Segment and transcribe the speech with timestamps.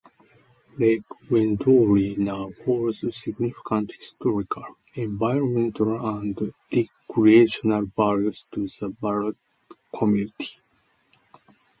[0.79, 4.63] Lake Wendouree now holds significant historical,
[4.95, 9.33] environmental and recreational values to the Ballarat
[9.95, 10.55] community.